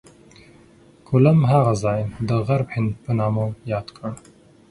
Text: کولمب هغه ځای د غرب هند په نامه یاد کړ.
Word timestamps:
کولمب 1.07 1.43
هغه 1.53 1.73
ځای 1.83 1.99
د 2.29 2.31
غرب 2.47 2.67
هند 2.75 2.91
په 3.03 3.11
نامه 3.19 3.45
یاد 3.71 3.87
کړ. 3.95 4.09